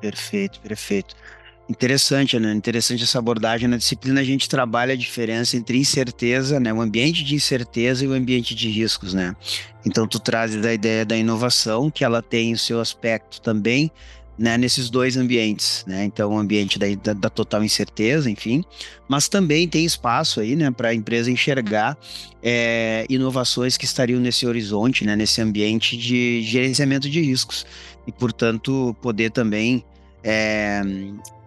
Perfeito, 0.00 0.60
perfeito. 0.60 1.14
Interessante, 1.68 2.38
né? 2.38 2.52
Interessante 2.52 3.02
essa 3.02 3.18
abordagem. 3.18 3.66
Na 3.68 3.76
disciplina 3.76 4.20
a 4.20 4.24
gente 4.24 4.48
trabalha 4.48 4.92
a 4.92 4.96
diferença 4.96 5.56
entre 5.56 5.76
incerteza, 5.76 6.60
né? 6.60 6.72
O 6.72 6.80
ambiente 6.80 7.24
de 7.24 7.34
incerteza 7.34 8.04
e 8.04 8.08
o 8.08 8.12
ambiente 8.12 8.54
de 8.54 8.68
riscos, 8.68 9.12
né? 9.12 9.34
Então 9.84 10.06
tu 10.06 10.20
trazes 10.20 10.64
a 10.64 10.72
ideia 10.72 11.04
da 11.04 11.16
inovação, 11.16 11.90
que 11.90 12.04
ela 12.04 12.22
tem 12.22 12.52
o 12.52 12.58
seu 12.58 12.80
aspecto 12.80 13.40
também 13.40 13.90
né, 14.38 14.58
nesses 14.58 14.90
dois 14.90 15.16
ambientes, 15.16 15.82
né? 15.86 16.04
Então, 16.04 16.32
o 16.32 16.38
ambiente 16.38 16.78
da, 16.78 16.86
da, 17.02 17.12
da, 17.14 17.30
total 17.30 17.64
incerteza, 17.64 18.30
enfim, 18.30 18.62
mas 19.08 19.28
também 19.28 19.66
tem 19.66 19.84
espaço 19.84 20.40
aí, 20.40 20.54
né, 20.54 20.70
para 20.70 20.88
a 20.88 20.94
empresa 20.94 21.30
enxergar 21.30 21.96
é, 22.42 23.06
inovações 23.08 23.76
que 23.76 23.86
estariam 23.86 24.20
nesse 24.20 24.46
horizonte, 24.46 25.06
né, 25.06 25.16
nesse 25.16 25.40
ambiente 25.40 25.96
de 25.96 26.42
gerenciamento 26.42 27.08
de 27.08 27.20
riscos 27.20 27.64
e, 28.06 28.12
portanto, 28.12 28.94
poder 29.00 29.30
também 29.30 29.82
é, 30.22 30.82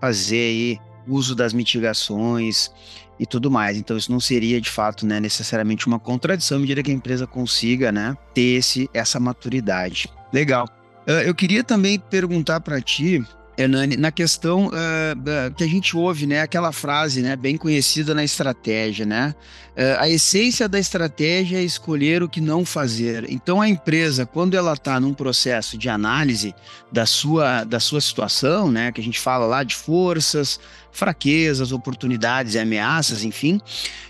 fazer 0.02 0.38
aí 0.38 0.80
uso 1.08 1.36
das 1.36 1.54
mitigações 1.54 2.72
e 3.20 3.26
tudo 3.26 3.52
mais. 3.52 3.78
Então, 3.78 3.98
isso 3.98 4.12
não 4.12 4.20
seria 4.20 4.60
de 4.60 4.70
fato, 4.70 5.06
né, 5.06 5.20
necessariamente 5.20 5.86
uma 5.86 6.00
contradição 6.00 6.58
à 6.58 6.62
medida 6.62 6.82
que 6.82 6.90
a 6.90 6.94
empresa 6.94 7.28
consiga, 7.28 7.92
né, 7.92 8.18
ter 8.34 8.58
esse, 8.58 8.90
essa 8.94 9.20
maturidade. 9.20 10.10
Legal. 10.34 10.79
Uh, 11.10 11.26
eu 11.26 11.34
queria 11.34 11.64
também 11.64 11.98
perguntar 11.98 12.60
para 12.60 12.80
ti, 12.80 13.26
Hernani, 13.60 13.98
na 13.98 14.10
questão 14.10 14.68
uh, 14.68 15.54
que 15.54 15.66
a 15.66 15.68
gente 15.68 15.98
ouve, 15.98 16.26
né, 16.26 16.42
aquela 16.42 16.72
frase, 16.72 17.22
né, 17.22 17.36
bem 17.36 17.58
conhecida 17.58 18.16
na 18.16 18.24
estratégia, 18.24 19.06
né, 19.06 19.36
uh, 19.72 20.00
a 20.00 20.10
essência 20.10 20.70
da 20.70 20.80
estratégia 20.80 21.58
é 21.58 21.62
escolher 21.62 22.24
o 22.24 22.30
que 22.30 22.40
não 22.40 22.64
fazer. 22.64 23.26
Então, 23.30 23.60
a 23.60 23.68
empresa, 23.68 24.26
quando 24.26 24.56
ela 24.56 24.72
está 24.72 24.98
num 24.98 25.14
processo 25.14 25.78
de 25.78 25.90
análise 25.90 26.56
da 26.90 27.06
sua, 27.06 27.66
da 27.66 27.82
sua 27.82 28.00
situação, 28.00 28.72
né, 28.72 28.94
que 28.94 29.02
a 29.02 29.04
gente 29.04 29.20
fala 29.20 29.46
lá 29.46 29.62
de 29.62 29.76
forças, 29.76 30.58
fraquezas, 30.90 31.74
oportunidades 31.74 32.56
e 32.56 32.60
ameaças, 32.60 33.26
enfim. 33.26 33.60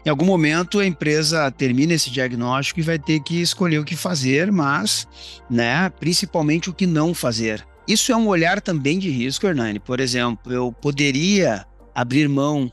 Em 0.05 0.09
algum 0.09 0.25
momento 0.25 0.79
a 0.79 0.85
empresa 0.85 1.49
termina 1.49 1.93
esse 1.93 2.11
diagnóstico 2.11 2.79
e 2.79 2.83
vai 2.83 2.99
ter 2.99 3.19
que 3.21 3.41
escolher 3.41 3.79
o 3.79 3.83
que 3.83 3.95
fazer, 3.95 4.51
mas, 4.51 5.07
né, 5.49 5.89
principalmente 5.99 6.69
o 6.69 6.73
que 6.73 6.85
não 6.85 7.15
fazer. 7.15 7.67
Isso 7.89 8.11
é 8.11 8.15
um 8.15 8.27
olhar 8.27 8.61
também 8.61 8.99
de 8.99 9.09
risco, 9.09 9.47
Hernani. 9.47 9.79
Por 9.79 9.99
exemplo, 9.99 10.53
eu 10.53 10.71
poderia 10.71 11.65
abrir 11.95 12.29
mão 12.29 12.71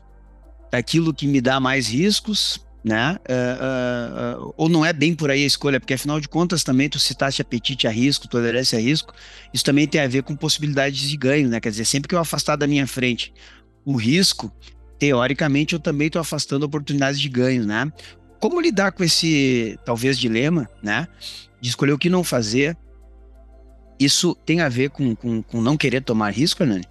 daquilo 0.71 1.11
que 1.11 1.25
me 1.25 1.41
dá 1.41 1.59
mais 1.59 1.87
riscos, 1.87 2.63
né? 2.83 3.17
Uh, 3.27 4.43
uh, 4.43 4.47
uh, 4.49 4.53
ou 4.55 4.69
não 4.69 4.85
é 4.85 4.93
bem 4.93 5.15
por 5.15 5.31
aí 5.31 5.43
a 5.43 5.47
escolha, 5.47 5.79
porque 5.79 5.95
afinal 5.95 6.19
de 6.19 6.29
contas 6.29 6.63
também 6.63 6.87
tu 6.87 6.99
citaste 6.99 7.41
apetite 7.41 7.87
a 7.87 7.89
risco, 7.89 8.27
tolerância 8.27 8.77
a 8.77 8.81
risco, 8.81 9.11
isso 9.51 9.63
também 9.63 9.87
tem 9.87 10.01
a 10.01 10.07
ver 10.07 10.21
com 10.21 10.35
possibilidades 10.35 11.09
de 11.09 11.17
ganho, 11.17 11.49
né? 11.49 11.59
Quer 11.59 11.71
dizer, 11.71 11.85
sempre 11.85 12.07
que 12.07 12.13
eu 12.13 12.19
afastar 12.19 12.55
da 12.55 12.67
minha 12.67 12.85
frente 12.85 13.33
o 13.83 13.95
risco, 13.95 14.53
teoricamente 14.99 15.73
eu 15.73 15.79
também 15.79 16.07
estou 16.07 16.21
afastando 16.21 16.63
oportunidades 16.63 17.19
de 17.19 17.27
ganho, 17.27 17.65
né? 17.65 17.91
Como 18.39 18.61
lidar 18.61 18.91
com 18.91 19.03
esse, 19.03 19.79
talvez, 19.83 20.19
dilema, 20.19 20.69
né? 20.83 21.07
de 21.59 21.69
escolher 21.69 21.91
o 21.91 21.97
que 21.97 22.09
não 22.09 22.23
fazer, 22.23 22.77
isso 23.99 24.35
tem 24.45 24.61
a 24.61 24.69
ver 24.69 24.89
com, 24.89 25.15
com, 25.15 25.41
com 25.41 25.61
não 25.61 25.77
querer 25.77 26.01
tomar 26.01 26.29
risco, 26.31 26.63
Hernani? 26.63 26.85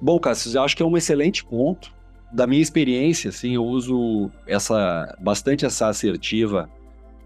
Bom, 0.00 0.18
Cássio, 0.18 0.56
eu 0.56 0.62
acho 0.62 0.76
que 0.76 0.82
é 0.82 0.86
um 0.86 0.96
excelente 0.96 1.44
ponto. 1.44 1.94
Da 2.32 2.46
minha 2.46 2.60
experiência, 2.60 3.30
assim, 3.30 3.54
eu 3.54 3.64
uso 3.64 4.30
essa 4.46 5.16
bastante 5.20 5.64
essa 5.64 5.88
assertiva, 5.88 6.68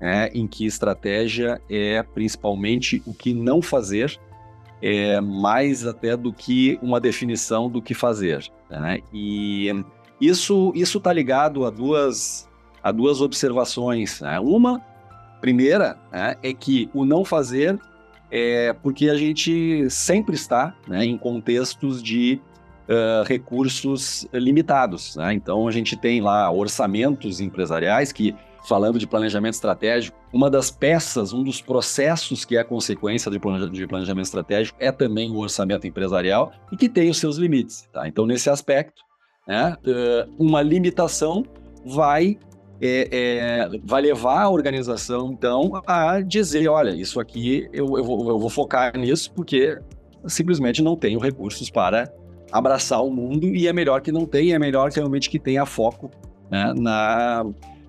né, 0.00 0.28
em 0.32 0.46
que 0.46 0.64
estratégia 0.64 1.60
é 1.68 2.02
principalmente 2.02 3.02
o 3.06 3.12
que 3.12 3.34
não 3.34 3.60
fazer, 3.60 4.18
é 4.80 5.20
mais 5.20 5.86
até 5.86 6.16
do 6.16 6.32
que 6.32 6.78
uma 6.80 7.00
definição 7.00 7.68
do 7.68 7.82
que 7.82 7.92
fazer. 7.92 8.50
Né? 8.70 9.00
E 9.12 9.68
isso 10.20 10.72
isso 10.74 10.98
está 10.98 11.12
ligado 11.12 11.64
a 11.64 11.70
duas 11.70 12.48
a 12.82 12.92
duas 12.92 13.20
observações. 13.20 14.20
Né? 14.20 14.38
Uma 14.40 14.80
primeira 15.40 15.98
né, 16.12 16.36
é 16.42 16.52
que 16.52 16.88
o 16.94 17.04
não 17.04 17.24
fazer 17.24 17.78
é 18.30 18.72
porque 18.72 19.08
a 19.08 19.14
gente 19.14 19.88
sempre 19.90 20.34
está 20.34 20.74
né, 20.86 21.04
em 21.04 21.18
contextos 21.18 22.02
de 22.02 22.40
uh, 22.88 23.24
recursos 23.24 24.26
limitados. 24.32 25.16
Né? 25.16 25.34
Então, 25.34 25.66
a 25.66 25.70
gente 25.70 25.96
tem 25.96 26.20
lá 26.20 26.50
orçamentos 26.50 27.40
empresariais 27.40 28.12
que, 28.12 28.34
falando 28.68 28.98
de 28.98 29.06
planejamento 29.06 29.54
estratégico, 29.54 30.18
uma 30.32 30.50
das 30.50 30.70
peças, 30.70 31.32
um 31.32 31.42
dos 31.42 31.60
processos 31.60 32.44
que 32.44 32.56
é 32.56 32.64
consequência 32.64 33.30
de 33.30 33.38
planejamento 33.38 34.26
estratégico 34.26 34.78
é 34.80 34.92
também 34.92 35.30
o 35.30 35.38
orçamento 35.38 35.86
empresarial 35.86 36.52
e 36.70 36.76
que 36.76 36.88
tem 36.88 37.10
os 37.10 37.18
seus 37.18 37.36
limites. 37.36 37.88
Tá? 37.92 38.06
Então, 38.06 38.26
nesse 38.26 38.48
aspecto, 38.48 39.02
né, 39.46 39.76
uh, 39.84 40.32
uma 40.38 40.62
limitação 40.62 41.44
vai 41.84 42.38
é, 42.80 43.08
é, 43.12 43.68
vai 43.84 44.00
levar 44.00 44.42
a 44.42 44.48
organização, 44.48 45.32
então, 45.32 45.82
a 45.86 46.20
dizer: 46.20 46.66
olha, 46.68 46.90
isso 46.90 47.20
aqui 47.20 47.68
eu, 47.72 47.98
eu, 47.98 48.04
vou, 48.04 48.28
eu, 48.28 48.38
vou, 48.38 48.48
focar 48.48 48.96
nisso 48.96 49.32
porque 49.32 49.78
simplesmente 50.26 50.82
não 50.82 50.96
tenho 50.96 51.18
recursos 51.18 51.70
para 51.70 52.10
abraçar 52.50 53.04
o 53.04 53.10
mundo 53.10 53.46
e 53.48 53.68
é 53.68 53.72
melhor 53.72 54.00
que 54.00 54.10
não 54.10 54.24
tenha, 54.24 54.56
é 54.56 54.58
melhor 54.58 54.90
realmente 54.90 55.28
que 55.28 55.38
tenha 55.38 55.66
foco 55.66 56.10
né, 56.50 56.72
na, 56.76 57.44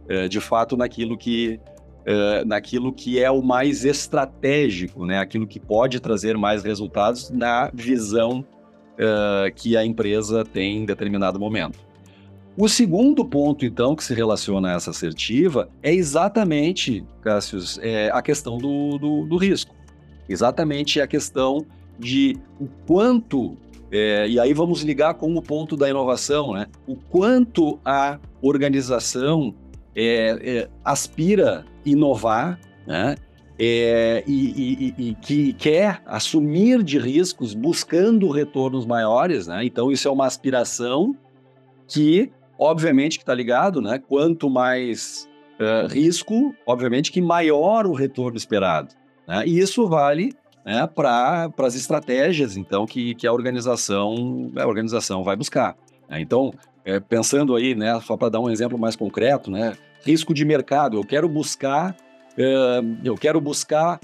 é, 0.08 0.28
de 0.28 0.40
fato 0.40 0.76
naquilo 0.76 1.18
que 1.18 1.60
é, 2.06 2.44
naquilo 2.46 2.92
que 2.92 3.20
é 3.20 3.30
o 3.30 3.42
mais 3.42 3.86
estratégico, 3.86 5.06
né, 5.06 5.20
aquilo 5.20 5.48
que 5.48 5.60
pode 5.60 6.00
trazer 6.00 6.38
mais 6.38 6.64
resultados 6.64 7.30
na 7.30 7.70
visão 7.74 8.46
é, 8.98 9.52
que 9.52 9.78
a 9.78 9.86
empresa 9.86 10.44
tem 10.44 10.78
em 10.78 10.86
determinado 10.86 11.40
momento. 11.40 11.80
O 12.58 12.68
segundo 12.68 13.24
ponto, 13.24 13.66
então, 13.66 13.96
que 13.96 14.04
se 14.04 14.14
relaciona 14.14 14.70
a 14.70 14.74
essa 14.74 14.92
assertiva 14.92 15.70
é 15.82 15.94
exatamente, 15.94 17.04
Cássius, 17.22 17.80
é 17.82 18.10
a 18.12 18.22
questão 18.22 18.58
do, 18.58 18.98
do, 18.98 19.26
do 19.26 19.38
risco. 19.38 19.74
Exatamente 20.28 21.00
a 21.00 21.08
questão 21.08 21.66
de 21.98 22.38
o 22.60 22.68
quanto 22.86 23.58
é, 23.92 24.26
e 24.30 24.40
aí 24.40 24.54
vamos 24.54 24.84
ligar 24.84 25.16
com 25.16 25.36
o 25.36 25.42
ponto 25.42 25.76
da 25.76 25.90
inovação, 25.90 26.54
né? 26.54 26.68
O 26.88 26.96
quanto 26.96 27.78
a 27.84 28.20
organização 28.42 29.54
é, 29.94 30.40
é, 30.42 30.70
aspira 30.84 31.66
inovar, 31.86 32.58
né? 32.88 33.16
É, 33.60 34.24
e, 34.26 34.94
e, 34.98 35.10
e, 35.10 35.16
que 35.16 35.54
quer 35.54 36.02
assumir 36.06 36.82
de 36.82 36.98
riscos 36.98 37.54
buscando 37.54 38.30
retornos 38.30 38.86
maiores, 38.86 39.46
né? 39.46 39.66
Então 39.66 39.92
isso 39.92 40.08
é 40.08 40.12
uma 40.12 40.26
aspiração 40.26 41.14
que, 41.86 42.32
obviamente, 42.62 43.18
que 43.18 43.24
está 43.24 43.34
ligado, 43.34 43.82
né? 43.82 43.98
Quanto 43.98 44.48
mais 44.48 45.28
uh, 45.60 45.88
risco, 45.88 46.54
obviamente 46.64 47.12
que 47.12 47.20
maior 47.20 47.88
o 47.88 47.94
retorno 47.94 48.38
esperado. 48.38 48.94
Né? 49.28 49.48
E 49.48 49.58
isso 49.58 49.88
vale 49.88 50.32
né, 50.64 50.86
para 50.86 51.52
as 51.58 51.74
estratégias 51.74 52.56
então 52.56 52.86
que, 52.86 53.16
que 53.16 53.26
a 53.26 53.34
organização 53.34 54.52
a 54.56 54.68
organização 54.68 55.24
vai 55.24 55.36
buscar. 55.36 55.76
Né? 56.08 56.22
Então, 56.22 56.54
é, 56.86 57.00
pensando 57.00 57.56
aí, 57.56 57.74
né, 57.74 58.00
só 58.02 58.16
para 58.16 58.30
dar 58.30 58.40
um 58.40 58.50
exemplo 58.50 58.78
mais 58.78 58.96
concreto, 58.96 59.50
né, 59.50 59.76
risco 60.06 60.32
de 60.32 60.46
mercado, 60.46 60.98
eu 60.98 61.04
quero 61.04 61.28
buscar 61.28 61.96
é, 62.38 62.82
eu 63.04 63.16
quero 63.16 63.42
buscar 63.42 64.00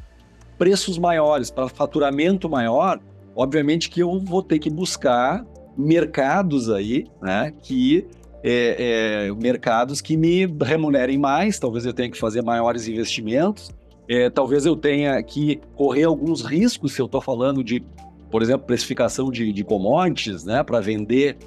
preços 0.58 0.98
maiores 0.98 1.52
para 1.52 1.70
faturamento 1.70 2.50
maior, 2.50 3.00
obviamente 3.36 3.88
que 3.88 4.00
eu 4.00 4.20
vou 4.20 4.42
ter 4.42 4.58
que 4.58 4.70
buscar 4.72 5.46
mercados 5.78 6.72
aí, 6.72 7.06
né, 7.22 7.54
que 7.62 8.08
é, 8.50 9.28
é, 9.28 9.32
mercados 9.34 10.00
que 10.00 10.16
me 10.16 10.46
remunerem 10.46 11.18
mais, 11.18 11.60
talvez 11.60 11.86
eu 11.86 11.92
tenha 11.92 12.10
que 12.10 12.18
fazer 12.18 12.42
maiores 12.42 12.88
investimentos, 12.88 13.70
é, 14.08 14.30
talvez 14.30 14.66
eu 14.66 14.74
tenha 14.74 15.22
que 15.22 15.60
correr 15.76 16.06
alguns 16.06 16.42
riscos 16.42 16.94
se 16.94 17.02
eu 17.02 17.08
estou 17.08 17.20
falando 17.20 17.62
de, 17.62 17.84
por 18.32 18.42
exemplo, 18.42 18.66
precificação 18.66 19.30
de, 19.30 19.52
de 19.52 19.64
commodities, 19.66 20.46
né, 20.46 20.64
para 20.64 20.80
vender 20.80 21.38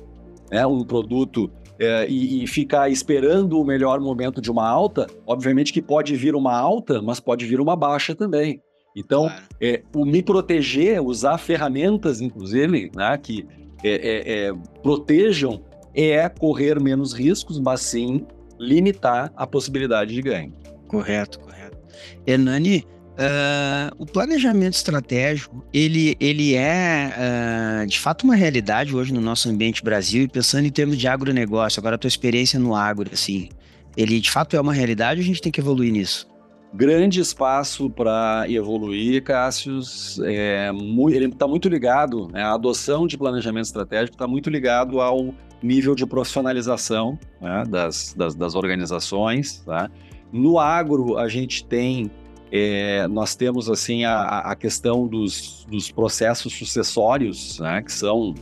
né, 0.50 0.66
um 0.66 0.84
produto 0.84 1.50
é, 1.78 2.06
e, 2.06 2.44
e, 2.44 2.46
ficar 2.46 2.90
esperando 2.90 3.58
o 3.58 3.64
melhor 3.64 3.98
momento 3.98 4.38
de 4.42 4.50
uma 4.50 4.68
alta. 4.68 5.06
Obviamente 5.26 5.72
que 5.72 5.80
pode 5.80 6.14
vir 6.16 6.34
uma 6.34 6.54
alta, 6.54 7.00
mas 7.00 7.18
pode 7.18 7.46
vir 7.46 7.62
uma 7.62 7.74
baixa 7.74 8.14
também. 8.14 8.60
Então, 8.94 9.22
claro. 9.22 9.42
é, 9.58 9.82
o 9.96 10.04
me 10.04 10.22
proteger, 10.22 11.00
usar 11.00 11.38
ferramentas, 11.38 12.20
inclusive, 12.20 12.90
né, 12.94 13.16
que 13.16 13.46
é, 13.82 13.88
é, 13.88 14.48
é 14.48 14.52
protejam, 14.82 15.62
é 15.94 16.28
correr 16.28 16.80
menos 16.80 17.12
riscos, 17.12 17.58
mas 17.58 17.80
sim 17.80 18.26
limitar 18.58 19.32
a 19.36 19.46
possibilidade 19.46 20.14
de 20.14 20.22
ganho. 20.22 20.52
Correto, 20.86 21.40
correto. 21.40 21.78
Hernani, 22.26 22.84
uh, 23.20 23.94
o 23.98 24.06
planejamento 24.06 24.74
estratégico, 24.74 25.64
ele, 25.72 26.16
ele 26.20 26.54
é 26.54 27.82
uh, 27.82 27.86
de 27.86 27.98
fato 27.98 28.24
uma 28.24 28.34
realidade 28.34 28.94
hoje 28.94 29.12
no 29.12 29.20
nosso 29.20 29.48
ambiente 29.48 29.82
Brasil 29.82 30.24
e 30.24 30.28
pensando 30.28 30.66
em 30.66 30.70
termos 30.70 30.98
de 30.98 31.08
agronegócio, 31.08 31.80
agora 31.80 31.94
a 31.94 31.98
tua 31.98 32.08
experiência 32.08 32.58
no 32.58 32.74
agro, 32.74 33.10
assim, 33.12 33.48
ele 33.96 34.20
de 34.20 34.30
fato 34.30 34.56
é 34.56 34.60
uma 34.60 34.72
realidade 34.72 35.20
ou 35.20 35.24
a 35.24 35.26
gente 35.26 35.40
tem 35.40 35.50
que 35.50 35.60
evoluir 35.60 35.92
nisso? 35.92 36.28
Grande 36.72 37.20
espaço 37.20 37.90
para 37.90 38.44
evoluir, 38.48 39.24
Cássius. 39.24 40.20
É, 40.22 40.70
muito, 40.70 41.16
ele 41.16 41.26
está 41.26 41.48
muito 41.48 41.68
ligado, 41.68 42.28
né, 42.28 42.42
a 42.42 42.54
adoção 42.54 43.08
de 43.08 43.18
planejamento 43.18 43.64
estratégico 43.64 44.14
está 44.14 44.28
muito 44.28 44.48
ligado 44.48 45.00
ao 45.00 45.34
nível 45.62 45.94
de 45.94 46.06
profissionalização 46.06 47.18
né, 47.40 47.64
das, 47.68 48.14
das, 48.14 48.34
das 48.34 48.54
organizações. 48.54 49.62
Tá? 49.64 49.90
No 50.32 50.58
agro, 50.58 51.18
a 51.18 51.28
gente 51.28 51.64
tem, 51.64 52.10
é, 52.50 53.06
nós 53.08 53.34
temos 53.34 53.68
assim 53.68 54.04
a, 54.04 54.38
a 54.38 54.54
questão 54.54 55.06
dos, 55.06 55.66
dos, 55.70 55.90
processos 55.90 56.52
sucessórios, 56.52 57.58
né, 57.60 57.82
que 57.82 57.92
são, 57.92 58.34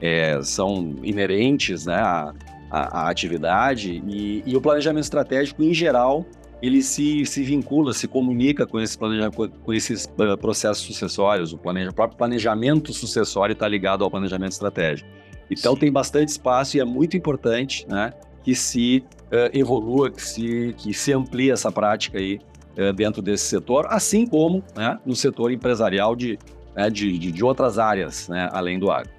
é, 0.00 0.40
são 0.42 0.94
inerentes 1.02 1.86
né, 1.86 1.96
à, 1.96 2.32
à, 2.70 3.08
atividade, 3.08 4.02
e, 4.06 4.42
e, 4.46 4.56
o 4.56 4.60
planejamento 4.60 5.04
estratégico, 5.04 5.62
em 5.62 5.74
geral, 5.74 6.24
ele 6.62 6.82
se, 6.82 7.26
se 7.26 7.42
vincula, 7.42 7.92
se 7.92 8.08
comunica 8.08 8.66
com, 8.66 8.80
esse 8.80 8.96
com 8.96 9.72
esses 9.72 10.06
uh, 10.06 10.38
processos 10.38 10.82
sucessórios. 10.84 11.52
O, 11.52 11.58
planeja, 11.58 11.90
o 11.90 11.94
próprio 11.94 12.16
planejamento 12.16 12.90
sucessório 12.92 13.52
está 13.52 13.68
ligado 13.68 14.02
ao 14.02 14.10
planejamento 14.10 14.52
estratégico. 14.52 15.06
Então, 15.50 15.74
Sim. 15.74 15.80
tem 15.80 15.92
bastante 15.92 16.28
espaço 16.28 16.76
e 16.76 16.80
é 16.80 16.84
muito 16.84 17.16
importante 17.16 17.86
né, 17.88 18.12
que 18.42 18.54
se 18.54 19.04
uh, 19.26 19.56
evolua, 19.56 20.10
que 20.10 20.22
se, 20.22 20.74
que 20.78 20.92
se 20.94 21.12
amplie 21.12 21.50
essa 21.50 21.70
prática 21.70 22.18
aí 22.18 22.40
uh, 22.78 22.92
dentro 22.92 23.20
desse 23.20 23.44
setor, 23.44 23.86
assim 23.88 24.26
como 24.26 24.62
né, 24.76 24.98
no 25.04 25.14
setor 25.14 25.52
empresarial 25.52 26.14
de, 26.14 26.38
né, 26.74 26.90
de, 26.90 27.18
de, 27.18 27.44
outras 27.44 27.78
áreas, 27.78 28.28
né, 28.28 28.48
além 28.52 28.78
do 28.78 28.90
agro. 28.90 29.10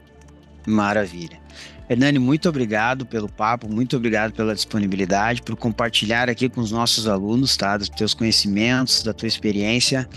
Maravilha. 0.67 1.39
Hernani, 1.87 2.17
muito 2.17 2.49
obrigado 2.49 3.05
pelo 3.05 3.29
papo, 3.29 3.71
muito 3.71 3.95
obrigado 3.95 4.33
pela 4.33 4.55
disponibilidade, 4.55 5.43
por 5.43 5.55
compartilhar 5.55 6.29
aqui 6.29 6.49
com 6.49 6.59
os 6.59 6.71
nossos 6.71 7.07
alunos, 7.07 7.55
tá, 7.55 7.77
dos 7.77 7.89
teus 7.89 8.15
conhecimentos, 8.15 9.03
da 9.03 9.13
tua 9.13 9.27
experiência. 9.27 10.09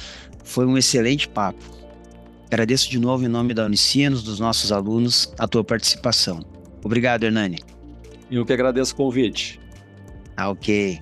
Foi 0.42 0.64
um 0.64 0.78
excelente 0.78 1.28
papo. 1.28 1.62
Agradeço 2.48 2.90
de 2.90 2.98
novo 2.98 3.24
em 3.24 3.28
nome 3.28 3.52
da 3.52 3.66
Unicinos, 3.66 4.22
dos 4.22 4.40
nossos 4.40 4.72
alunos, 4.72 5.32
a 5.38 5.46
tua 5.46 5.62
participação. 5.62 6.40
Obrigado, 6.82 7.24
Hernani. 7.24 7.58
Eu 8.30 8.44
que 8.46 8.52
agradeço 8.54 8.94
o 8.94 8.96
convite. 8.96 9.60
Ah, 10.34 10.48
ok. 10.48 10.98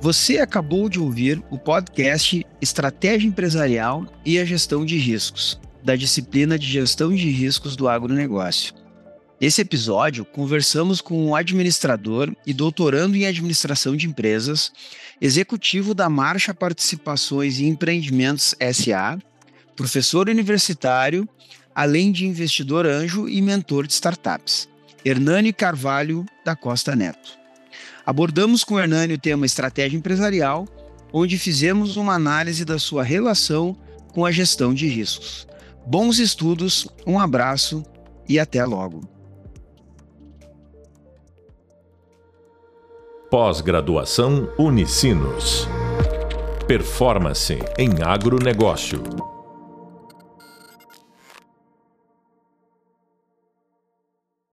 Você 0.00 0.38
acabou 0.38 0.88
de 0.88 0.98
ouvir 0.98 1.42
o 1.50 1.58
podcast 1.58 2.46
Estratégia 2.62 3.28
Empresarial 3.28 4.06
e 4.24 4.38
a 4.38 4.44
Gestão 4.44 4.86
de 4.86 4.96
Riscos, 4.96 5.60
da 5.82 5.96
disciplina 5.96 6.58
de 6.58 6.66
Gestão 6.66 7.14
de 7.14 7.28
Riscos 7.30 7.76
do 7.76 7.86
Agronegócio. 7.86 8.74
Nesse 9.40 9.60
episódio, 9.60 10.24
conversamos 10.24 11.00
com 11.02 11.26
um 11.26 11.34
administrador 11.34 12.34
e 12.46 12.54
doutorando 12.54 13.16
em 13.16 13.26
administração 13.26 13.94
de 13.94 14.06
empresas, 14.06 14.72
executivo 15.20 15.92
da 15.92 16.08
Marcha 16.08 16.54
Participações 16.54 17.58
e 17.58 17.66
Empreendimentos 17.66 18.54
SA, 18.72 19.18
professor 19.76 20.28
universitário, 20.28 21.28
além 21.74 22.12
de 22.12 22.26
investidor 22.26 22.86
anjo 22.86 23.28
e 23.28 23.40
mentor 23.42 23.86
de 23.86 23.92
startups, 23.92 24.68
Hernani 25.04 25.52
Carvalho 25.52 26.24
da 26.44 26.54
Costa 26.54 26.94
Neto. 26.94 27.38
Abordamos 28.06 28.64
com 28.64 28.74
o 28.74 28.80
Hernani 28.80 29.14
o 29.14 29.18
tema 29.18 29.46
estratégia 29.46 29.96
empresarial 29.96 30.66
onde 31.16 31.38
fizemos 31.38 31.96
uma 31.96 32.14
análise 32.14 32.64
da 32.64 32.76
sua 32.76 33.04
relação 33.04 33.76
com 34.12 34.26
a 34.26 34.32
gestão 34.32 34.74
de 34.74 34.88
riscos. 34.88 35.46
Bons 35.86 36.18
estudos, 36.18 36.88
um 37.06 37.20
abraço 37.20 37.84
e 38.28 38.36
até 38.36 38.64
logo. 38.64 39.02
Pós-graduação 43.30 44.48
Unicinos. 44.58 45.68
Performance 46.66 47.58
em 47.78 48.02
agronegócio. 48.02 49.33